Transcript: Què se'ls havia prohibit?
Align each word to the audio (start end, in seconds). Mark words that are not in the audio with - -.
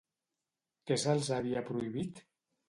Què 0.91 0.97
se'ls 1.03 1.29
havia 1.37 1.63
prohibit? 1.69 2.25